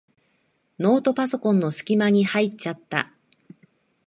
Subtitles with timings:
[0.79, 3.11] ノートパソコンのすき間に入っちゃった。